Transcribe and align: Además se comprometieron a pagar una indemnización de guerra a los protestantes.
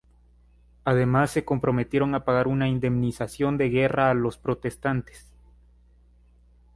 Además 0.83 1.29
se 1.29 1.45
comprometieron 1.45 2.15
a 2.15 2.25
pagar 2.25 2.47
una 2.47 2.67
indemnización 2.67 3.59
de 3.59 3.69
guerra 3.69 4.09
a 4.09 4.15
los 4.15 4.35
protestantes. 4.39 5.27